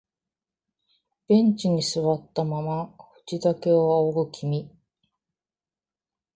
[1.27, 2.91] ベンチに座ったまま
[3.29, 4.71] 藤棚を仰ぐ君、